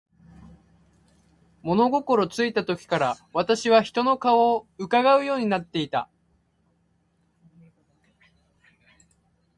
[1.61, 6.09] 物心ついた時から、私は人の顔色を窺うようになっていた。